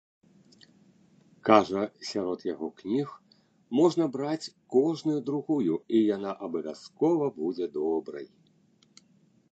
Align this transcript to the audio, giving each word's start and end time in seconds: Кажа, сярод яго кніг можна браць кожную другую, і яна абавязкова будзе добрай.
Кажа, 1.49 1.83
сярод 2.11 2.39
яго 2.53 2.69
кніг 2.79 3.07
можна 3.81 4.09
браць 4.17 4.51
кожную 4.77 5.15
другую, 5.31 5.75
і 5.99 6.05
яна 6.15 6.31
абавязкова 6.49 7.25
будзе 7.41 7.65
добрай. 7.81 8.27